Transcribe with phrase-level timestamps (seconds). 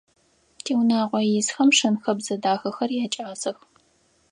[0.63, 3.57] Тиунагъо исхэм шэн-хэбзэ дахэхэр якӀасэх.